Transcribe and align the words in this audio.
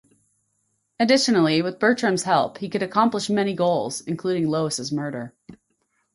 Additionally, 0.99 1.61
with 1.61 1.77
Bertram's 1.77 2.23
help, 2.23 2.57
he 2.57 2.69
could 2.69 2.81
accomplish 2.81 3.29
many 3.29 3.53
goals, 3.53 4.01
including 4.01 4.47
Lois' 4.47 4.91
murder. 4.91 5.35